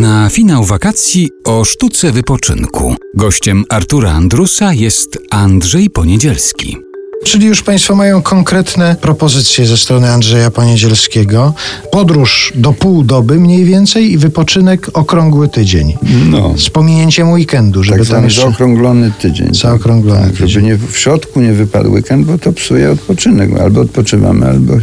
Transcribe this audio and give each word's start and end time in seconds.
Na 0.00 0.28
finał 0.30 0.64
wakacji 0.64 1.30
o 1.44 1.64
sztuce 1.64 2.12
wypoczynku. 2.12 2.94
Gościem 3.14 3.64
Artura 3.68 4.12
Andrusa 4.12 4.72
jest 4.72 5.18
Andrzej 5.30 5.90
Poniedzielski. 5.90 6.76
Czyli 7.24 7.46
już 7.46 7.62
Państwo 7.62 7.94
mają 7.94 8.22
konkretne 8.22 8.96
propozycje 9.00 9.66
ze 9.66 9.76
strony 9.76 10.10
Andrzeja 10.10 10.50
Poniedzielskiego. 10.50 11.54
Podróż 11.92 12.52
do 12.54 12.72
pół 12.72 13.02
doby 13.02 13.40
mniej 13.40 13.64
więcej 13.64 14.12
i 14.12 14.18
wypoczynek 14.18 14.90
okrągły 14.92 15.48
tydzień. 15.48 15.94
No, 16.30 16.54
Z 16.58 16.70
pominięciem 16.70 17.32
weekendu, 17.32 17.84
żeby 17.84 17.98
tak 17.98 18.08
tam 18.08 18.24
jeszcze... 18.24 18.40
zaokrąglony 18.40 19.12
tydzień. 19.20 19.54
Zaokrąglony 19.54 20.20
tak, 20.20 20.30
tydzień. 20.30 20.48
Żeby 20.48 20.66
nie, 20.66 20.76
w 20.76 20.98
środku 20.98 21.40
nie 21.40 21.52
wypadł 21.52 21.92
weekend, 21.92 22.26
bo 22.26 22.38
to 22.38 22.52
psuje 22.52 22.90
odpoczynek. 22.90 23.50
Albo 23.60 23.80
odpoczywamy, 23.80 24.46
albo 24.46 24.74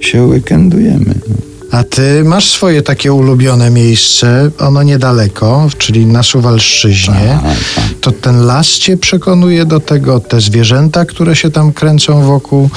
się 0.00 0.24
weekendujemy. 0.24 1.14
No. 1.28 1.55
A 1.70 1.84
ty 1.84 2.24
masz 2.24 2.50
swoje 2.50 2.82
takie 2.82 3.12
ulubione 3.12 3.70
miejsce, 3.70 4.50
ono 4.58 4.82
niedaleko, 4.82 5.68
czyli 5.78 6.06
na 6.06 6.22
Suwalszczyźnie. 6.22 7.38
Tak, 7.42 7.56
tak. 7.74 7.84
To 8.00 8.12
ten 8.12 8.46
las 8.46 8.66
cię 8.66 8.96
przekonuje 8.96 9.64
do 9.64 9.80
tego, 9.80 10.20
te 10.20 10.40
zwierzęta, 10.40 11.04
które 11.04 11.36
się 11.36 11.50
tam 11.50 11.72
kręcą 11.72 12.22
wokół, 12.22 12.70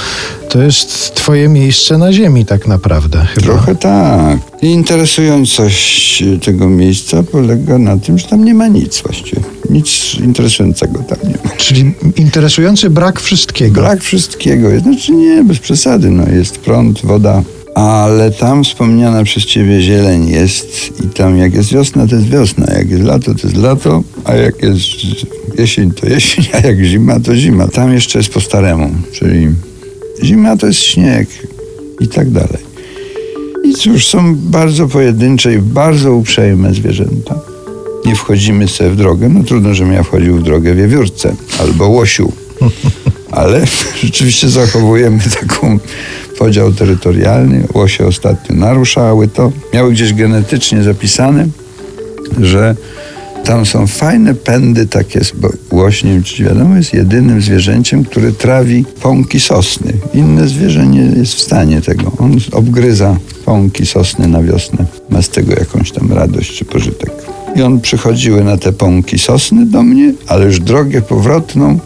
to 0.49 0.61
jest 0.61 1.15
twoje 1.15 1.49
miejsce 1.49 1.97
na 1.97 2.13
ziemi 2.13 2.45
tak 2.45 2.67
naprawdę 2.67 3.25
chyba. 3.25 3.47
Trochę 3.47 3.75
tak. 3.75 4.39
I 4.61 4.67
interesującość 4.67 6.23
tego 6.43 6.69
miejsca 6.69 7.23
polega 7.23 7.77
na 7.77 7.97
tym, 7.97 8.19
że 8.19 8.27
tam 8.27 8.45
nie 8.45 8.53
ma 8.53 8.67
nic 8.67 9.01
właściwie. 9.01 9.41
Nic 9.69 10.15
interesującego 10.19 11.03
tam 11.03 11.17
nie 11.23 11.37
ma. 11.45 11.51
Czyli 11.57 11.93
interesujący 12.15 12.89
brak 12.89 13.19
wszystkiego. 13.19 13.81
Brak 13.81 14.03
wszystkiego. 14.03 14.79
Znaczy 14.79 15.11
nie, 15.11 15.43
bez 15.43 15.59
przesady. 15.59 16.09
No, 16.09 16.29
jest 16.29 16.57
prąd, 16.57 17.01
woda, 17.05 17.43
ale 17.79 18.31
tam 18.31 18.63
wspomniana 18.63 19.23
przez 19.23 19.45
ciebie 19.45 19.81
zieleń 19.81 20.29
jest 20.29 21.01
i 21.05 21.07
tam 21.07 21.37
jak 21.37 21.53
jest 21.53 21.73
wiosna, 21.73 22.07
to 22.07 22.15
jest 22.15 22.29
wiosna, 22.29 22.73
jak 22.73 22.89
jest 22.89 23.03
lato, 23.03 23.35
to 23.35 23.47
jest 23.47 23.57
lato, 23.57 24.03
a 24.25 24.35
jak 24.35 24.63
jest 24.63 24.83
jesień, 25.57 25.91
to 25.91 26.07
jesień, 26.07 26.45
a 26.53 26.67
jak 26.67 26.83
zima, 26.83 27.19
to 27.19 27.35
zima. 27.35 27.67
Tam 27.67 27.93
jeszcze 27.93 28.19
jest 28.19 28.33
po 28.33 28.41
staremu, 28.41 28.89
czyli 29.11 29.47
zima 30.23 30.57
to 30.57 30.67
jest 30.67 30.79
śnieg 30.79 31.29
i 31.99 32.07
tak 32.07 32.29
dalej. 32.29 32.69
I 33.63 33.73
cóż, 33.73 34.07
są 34.07 34.35
bardzo 34.35 34.87
pojedyncze 34.87 35.53
i 35.53 35.59
bardzo 35.59 36.13
uprzejme 36.13 36.73
zwierzęta. 36.73 37.39
Nie 38.05 38.15
wchodzimy 38.15 38.67
sobie 38.67 38.89
w 38.89 38.95
drogę, 38.95 39.29
no 39.29 39.43
trudno, 39.43 39.73
żebym 39.73 39.93
ja 39.93 40.03
wchodził 40.03 40.37
w 40.37 40.43
drogę 40.43 40.75
wiewiórce 40.75 41.35
albo 41.59 41.87
łosiu. 41.87 42.31
Ale 43.31 43.65
rzeczywiście 44.03 44.49
zachowujemy 44.49 45.19
taką 45.39 45.79
podział 46.39 46.73
terytorialny. 46.73 47.63
Łosie 47.73 48.07
ostatnio 48.07 48.55
naruszały 48.55 49.27
to. 49.27 49.51
Miały 49.73 49.91
gdzieś 49.91 50.13
genetycznie 50.13 50.83
zapisane, 50.83 51.47
że 52.41 52.75
tam 53.43 53.65
są 53.65 53.87
fajne 53.87 54.35
pędy 54.35 54.87
takie, 54.87 55.21
bo 55.33 55.49
łoś, 55.71 56.03
nie 56.03 56.11
wiem 56.11 56.23
czy 56.23 56.43
wiadomo, 56.43 56.75
jest 56.75 56.93
jedynym 56.93 57.41
zwierzęciem, 57.41 58.03
który 58.03 58.31
trawi 58.31 58.85
pąki 59.01 59.39
sosny. 59.39 59.93
Inne 60.13 60.47
zwierzę 60.47 60.87
nie 60.87 61.01
jest 61.01 61.33
w 61.33 61.41
stanie 61.41 61.81
tego. 61.81 62.11
On 62.17 62.37
obgryza 62.51 63.17
pąki 63.45 63.85
sosny 63.85 64.27
na 64.27 64.43
wiosnę. 64.43 64.85
Ma 65.09 65.21
z 65.21 65.29
tego 65.29 65.53
jakąś 65.53 65.91
tam 65.91 66.13
radość 66.13 66.57
czy 66.57 66.65
pożytek. 66.65 67.11
I 67.55 67.61
on 67.61 67.81
przychodziły 67.81 68.43
na 68.43 68.57
te 68.57 68.73
pąki 68.73 69.19
sosny 69.19 69.65
do 69.65 69.83
mnie, 69.83 70.13
ale 70.27 70.45
już 70.45 70.59
drogę 70.59 71.01
powrotną 71.01 71.79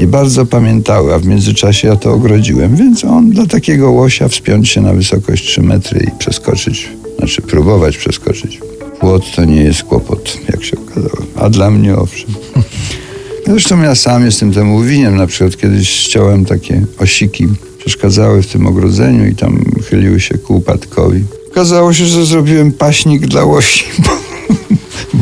nie 0.00 0.06
bardzo 0.06 0.46
pamiętały, 0.46 1.14
a 1.14 1.18
w 1.18 1.26
międzyczasie 1.26 1.88
ja 1.88 1.96
to 1.96 2.12
ogrodziłem, 2.12 2.76
więc 2.76 3.04
on 3.04 3.30
dla 3.30 3.46
takiego 3.46 3.90
łosia 3.90 4.28
wspiąć 4.28 4.68
się 4.68 4.80
na 4.80 4.92
wysokość 4.92 5.46
3 5.46 5.62
metry 5.62 6.06
i 6.08 6.18
przeskoczyć, 6.18 6.88
znaczy 7.18 7.42
próbować 7.42 7.96
przeskoczyć. 7.96 8.60
Płot 9.00 9.22
to 9.36 9.44
nie 9.44 9.62
jest 9.62 9.82
kłopot, 9.82 10.38
jak 10.48 10.64
się 10.64 10.76
okazało, 10.78 11.26
a 11.36 11.50
dla 11.50 11.70
mnie 11.70 11.96
owszem. 11.96 12.30
Zresztą 13.46 13.82
ja 13.82 13.94
sam 13.94 14.24
jestem 14.24 14.52
temu 14.52 14.82
winien, 14.82 15.16
na 15.16 15.26
przykład 15.26 15.56
kiedyś 15.56 15.90
ściąłem 15.90 16.44
takie 16.44 16.82
osiki, 16.98 17.46
przeszkadzały 17.78 18.42
w 18.42 18.46
tym 18.46 18.66
ogrodzeniu 18.66 19.26
i 19.26 19.34
tam 19.34 19.64
chyliły 19.90 20.20
się 20.20 20.38
ku 20.38 20.56
upadkowi. 20.56 21.24
Okazało 21.50 21.92
się, 21.92 22.06
że 22.06 22.26
zrobiłem 22.26 22.72
paśnik 22.72 23.26
dla 23.26 23.44
łosi, 23.44 23.84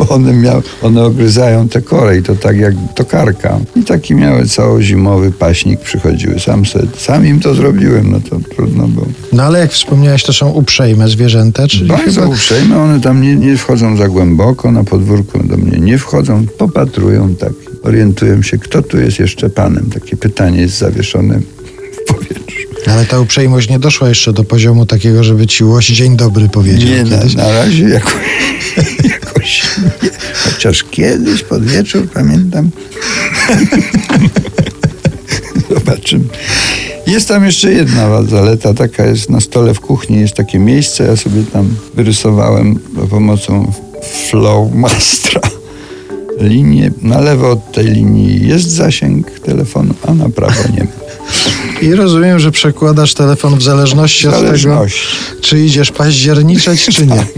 one, 0.08 0.32
miały, 0.32 0.62
one 0.82 1.04
ogryzają 1.04 1.69
te 1.69 1.82
kory 1.82 2.16
i 2.16 2.22
to 2.22 2.34
tak 2.34 2.56
jak 2.56 2.74
tokarka. 2.94 3.58
I 3.76 3.84
taki 3.84 4.14
miały 4.14 4.46
całozimowy 4.46 5.32
paśnik, 5.32 5.80
przychodziły. 5.80 6.41
Sam, 6.41 6.66
se, 6.66 6.80
sam 6.96 7.26
im 7.26 7.41
to 7.41 7.54
zrobiłem, 7.54 8.10
no 8.10 8.20
to 8.30 8.54
trudno 8.54 8.88
było. 8.88 9.06
No 9.32 9.42
ale 9.42 9.58
jak 9.58 9.72
wspomniałeś, 9.72 10.22
to 10.22 10.32
są 10.32 10.50
uprzejme 10.50 11.08
zwierzęta, 11.08 11.68
czyli 11.68 11.88
Bardzo 11.88 12.20
chyba... 12.20 12.32
uprzejme, 12.34 12.78
one 12.82 13.00
tam 13.00 13.22
nie, 13.22 13.36
nie 13.36 13.56
wchodzą 13.56 13.97
za 13.97 14.08
głęboko, 14.08 14.72
na 14.72 14.84
podwórku 14.84 15.38
do 15.38 15.56
mnie 15.56 15.78
nie 15.78 15.98
wchodzą, 15.98 16.47
popatrują 16.58 17.34
tak, 17.34 17.52
orientują 17.82 18.42
się, 18.42 18.58
kto 18.58 18.82
tu 18.82 19.00
jest 19.00 19.18
jeszcze 19.18 19.50
panem. 19.50 19.91
Takie 19.94 20.16
pytanie 20.16 20.60
jest 20.60 20.78
zawieszone. 20.78 21.41
Ale 22.91 23.06
ta 23.06 23.21
uprzejmość 23.21 23.69
nie 23.69 23.78
doszła 23.78 24.09
jeszcze 24.09 24.32
do 24.32 24.44
poziomu 24.44 24.87
takiego, 24.87 25.25
żeby 25.25 25.47
ci 25.47 25.65
łoś 25.65 25.87
dzień 25.87 26.16
dobry 26.16 26.49
powiedział 26.49 26.88
Nie, 26.88 27.04
na, 27.04 27.25
na 27.37 27.53
razie 27.53 27.88
jakoś, 27.88 28.12
jakoś 29.10 29.62
nie. 30.03 30.10
Chociaż 30.34 30.84
kiedyś 30.91 31.43
pod 31.43 31.65
wieczór 31.65 32.09
pamiętam. 32.15 32.71
Zobaczymy. 35.75 36.25
Jest 37.06 37.28
tam 37.28 37.44
jeszcze 37.44 37.72
jedna 37.72 38.22
zaleta, 38.22 38.75
taka 38.75 39.06
jest 39.06 39.31
na 39.31 39.41
stole 39.41 39.75
w 39.75 39.81
kuchni, 39.81 40.21
jest 40.21 40.34
takie 40.34 40.59
miejsce, 40.59 41.04
ja 41.04 41.16
sobie 41.16 41.43
tam 41.53 41.77
wyrysowałem 41.94 42.78
za 42.97 43.06
pomocą 43.06 43.72
Flowmastra 44.31 45.41
linię. 46.41 46.91
Na 47.03 47.21
lewo 47.21 47.50
od 47.50 47.72
tej 47.72 47.87
linii 47.87 48.48
jest 48.48 48.71
zasięg 48.71 49.41
telefonu, 49.41 49.94
a 50.06 50.15
na 50.15 50.28
prawo 50.28 50.62
nie 50.77 50.84
ma. 50.84 50.91
I 51.83 51.94
rozumiem, 51.94 52.39
że 52.39 52.50
przekładasz 52.50 53.15
telefon 53.15 53.59
w 53.59 53.62
zależności 53.62 54.28
od 54.28 54.34
tego, 54.34 54.47
Zależności. 54.47 55.16
czy 55.41 55.59
idziesz 55.65 55.93
październiczeć, 55.93 56.87
czy 56.87 57.06
nie. 57.06 57.27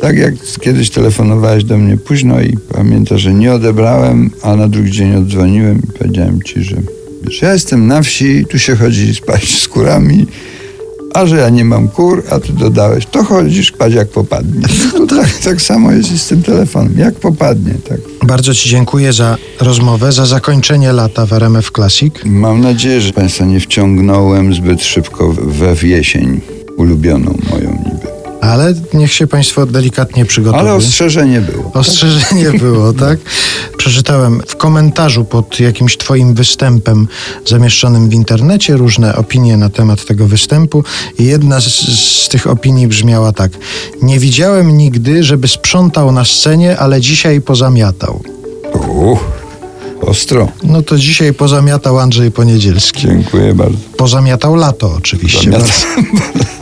Tak 0.00 0.16
jak 0.18 0.34
kiedyś 0.60 0.90
telefonowałeś 0.90 1.64
do 1.64 1.78
mnie 1.78 1.96
późno 1.96 2.40
i 2.40 2.56
pamiętasz, 2.72 3.20
że 3.20 3.34
nie 3.34 3.52
odebrałem, 3.52 4.30
a 4.42 4.56
na 4.56 4.68
drugi 4.68 4.90
dzień 4.90 5.14
oddzwoniłem 5.16 5.78
i 5.78 5.98
powiedziałem 5.98 6.42
ci, 6.42 6.62
że 6.62 6.76
wiesz, 7.22 7.42
ja 7.42 7.52
jestem 7.52 7.86
na 7.86 8.02
wsi, 8.02 8.46
tu 8.50 8.58
się 8.58 8.76
chodzi 8.76 9.14
spać 9.14 9.58
z 9.58 9.68
kurami, 9.68 10.26
a 11.14 11.26
że 11.26 11.36
ja 11.36 11.48
nie 11.48 11.64
mam 11.64 11.88
kur, 11.88 12.22
a 12.30 12.40
ty 12.40 12.52
dodałeś, 12.52 13.06
to 13.06 13.24
chodzisz 13.24 13.68
spać 13.68 13.94
jak 13.94 14.08
popadnie. 14.08 14.66
No 14.98 15.06
tak, 15.06 15.38
tak 15.44 15.62
samo 15.62 15.92
jest 15.92 16.12
i 16.12 16.18
z 16.18 16.26
tym 16.26 16.42
telefonem, 16.42 16.94
jak 16.98 17.14
popadnie, 17.14 17.74
tak. 17.88 17.98
Bardzo 18.22 18.54
Ci 18.54 18.68
dziękuję 18.68 19.12
za 19.12 19.36
rozmowę, 19.60 20.12
za 20.12 20.26
zakończenie 20.26 20.92
lata 20.92 21.26
w 21.26 21.32
RMF 21.32 21.70
Classic. 21.70 22.14
Mam 22.24 22.60
nadzieję, 22.60 23.00
że 23.00 23.12
Państwa 23.12 23.44
nie 23.44 23.60
wciągnąłem 23.60 24.54
zbyt 24.54 24.82
szybko 24.82 25.32
we 25.32 25.74
w 25.76 25.84
jesień, 25.84 26.40
ulubioną 26.76 27.38
moją 27.50 27.70
niby. 27.70 28.14
Ale 28.40 28.74
niech 28.94 29.12
się 29.12 29.26
Państwo 29.26 29.66
delikatnie 29.66 30.24
przygotowują. 30.24 30.70
Ale 30.70 30.78
ostrzeżenie 30.78 31.40
było. 31.40 31.70
Ostrzeżenie 31.74 32.50
było, 32.52 32.92
tak? 32.92 33.18
Przeczytałem 33.84 34.42
w 34.46 34.56
komentarzu 34.56 35.24
pod 35.24 35.60
jakimś 35.60 35.96
Twoim 35.96 36.34
występem 36.34 37.08
zamieszczonym 37.46 38.08
w 38.08 38.14
internecie 38.14 38.76
różne 38.76 39.16
opinie 39.16 39.56
na 39.56 39.70
temat 39.70 40.04
tego 40.04 40.26
występu 40.26 40.84
i 41.18 41.24
jedna 41.24 41.60
z, 41.60 41.64
z 42.24 42.28
tych 42.28 42.46
opinii 42.46 42.88
brzmiała 42.88 43.32
tak. 43.32 43.52
Nie 44.02 44.18
widziałem 44.18 44.76
nigdy, 44.76 45.24
żeby 45.24 45.48
sprzątał 45.48 46.12
na 46.12 46.24
scenie, 46.24 46.78
ale 46.78 47.00
dzisiaj 47.00 47.40
pozamiatał. 47.40 48.22
Uch, 48.88 49.20
ostro. 50.00 50.48
No 50.62 50.82
to 50.82 50.98
dzisiaj 50.98 51.34
pozamiatał 51.34 51.98
Andrzej 51.98 52.30
Poniedzielski. 52.30 53.00
Dziękuję 53.02 53.54
bardzo. 53.54 53.78
Pozamiatał 53.96 54.56
lato 54.56 54.94
oczywiście. 54.98 55.50
Zamiast- 55.50 55.86